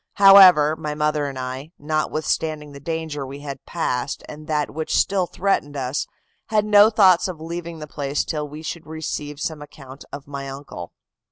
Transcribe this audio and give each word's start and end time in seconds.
However, 0.13 0.75
my 0.75 0.95
mother 0.95 1.27
and 1.27 1.37
I, 1.37 1.73
notwithstanding 1.77 2.71
the 2.71 2.79
danger 2.79 3.23
we 3.23 3.41
had 3.41 3.63
passed 3.67 4.23
and 4.27 4.47
that 4.47 4.73
which 4.73 4.97
still 4.97 5.27
threatened 5.27 5.77
us, 5.77 6.07
had 6.47 6.65
no 6.65 6.89
thoughts 6.89 7.27
of 7.27 7.39
leaving 7.39 7.77
the 7.77 7.85
place 7.85 8.25
till 8.25 8.49
we 8.49 8.63
should 8.63 8.87
receive 8.87 9.39
some 9.39 9.61
account 9.61 10.03
from 10.11 10.23
my 10.25 10.49
uncle. 10.49 10.91